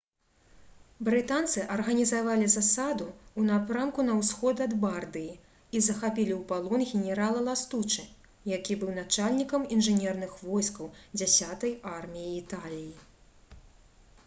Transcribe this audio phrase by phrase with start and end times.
[1.07, 5.35] брытанцы арганізавалі засаду ў напрамку на ўсход ад бардыі
[5.79, 8.05] і захапілі ў палон генерала ластучы
[8.55, 10.89] які быў начальнікам інжынерных войскаў
[11.23, 12.91] дзясятай арміі італіі